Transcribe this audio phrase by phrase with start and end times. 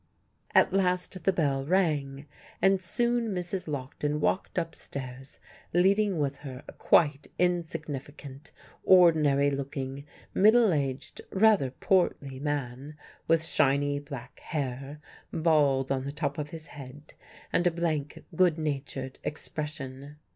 [0.55, 2.25] At last the bell rang,
[2.59, 3.67] and soon Mrs.
[3.67, 5.37] Lockton walked upstairs,
[5.75, 8.49] leading with her a quite insignificant,
[8.83, 14.99] ordinary looking, middle aged, rather portly man with shiny black hair,
[15.31, 17.13] bald on the top of his head,
[17.53, 20.15] and a blank, good natured expression.